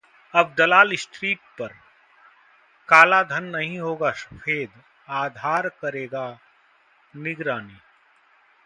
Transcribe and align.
अब 0.33 0.53
दलाल 0.57 0.95
स्ट्रीट 0.95 1.39
पर 1.59 1.73
कालाधन 2.89 3.43
नहीं 3.43 3.79
होगा 3.79 4.11
सफेद, 4.11 4.69
आधार 5.09 5.69
करेगा 5.81 6.27
निगरानी 7.15 7.79